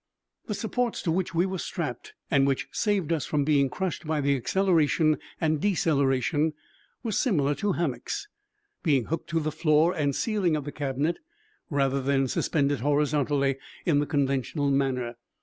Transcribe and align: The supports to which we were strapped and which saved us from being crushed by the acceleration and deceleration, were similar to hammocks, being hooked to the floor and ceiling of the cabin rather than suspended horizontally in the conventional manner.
The 0.47 0.55
supports 0.55 1.03
to 1.03 1.11
which 1.11 1.35
we 1.35 1.45
were 1.45 1.59
strapped 1.59 2.15
and 2.31 2.47
which 2.47 2.67
saved 2.71 3.13
us 3.13 3.27
from 3.27 3.43
being 3.43 3.69
crushed 3.69 4.07
by 4.07 4.19
the 4.19 4.35
acceleration 4.35 5.19
and 5.39 5.61
deceleration, 5.61 6.53
were 7.03 7.11
similar 7.11 7.53
to 7.61 7.73
hammocks, 7.73 8.27
being 8.81 9.03
hooked 9.05 9.29
to 9.29 9.39
the 9.39 9.51
floor 9.51 9.93
and 9.93 10.15
ceiling 10.15 10.55
of 10.55 10.65
the 10.65 10.71
cabin 10.71 11.13
rather 11.69 12.01
than 12.01 12.27
suspended 12.27 12.79
horizontally 12.79 13.57
in 13.85 13.99
the 13.99 14.07
conventional 14.07 14.71
manner. 14.71 15.17